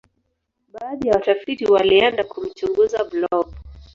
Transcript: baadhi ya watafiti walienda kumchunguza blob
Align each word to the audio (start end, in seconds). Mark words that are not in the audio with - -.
baadhi 0.73 1.07
ya 1.07 1.13
watafiti 1.13 1.65
walienda 1.65 2.23
kumchunguza 2.23 3.03
blob 3.03 3.53